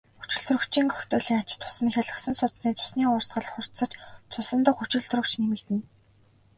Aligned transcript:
Хүчилтөрөгчийн 0.19 0.87
коктейлийн 0.93 1.41
ач 1.43 1.49
тус 1.61 1.77
нь 1.83 1.93
хялгасан 1.95 2.33
судасны 2.39 2.71
цусны 2.79 3.03
урсгал 3.15 3.45
хурдсаж 3.49 3.91
цусан 4.31 4.59
дахь 4.63 4.77
хүчилтөрөгч 4.79 5.33
нэмэгдэнэ. 5.39 5.83